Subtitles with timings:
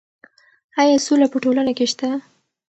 [0.81, 2.09] ایا سوله په ټولنه کې شته؟